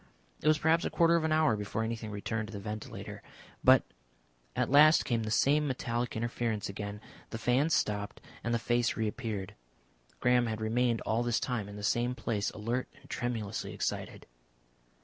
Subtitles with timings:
[0.41, 3.21] It was perhaps a quarter of an hour before anything returned to the ventilator.
[3.63, 3.83] But
[4.55, 9.53] at last came the same metallic interference again; the fans stopped and the face reappeared.
[10.19, 14.25] Graham had remained all this time in the same place, alert and tremulously excited.